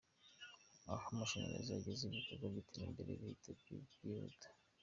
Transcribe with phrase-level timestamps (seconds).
[0.93, 4.47] Aho amashanyarazi ageze ibikorwa by'iterambere bihita byihuta.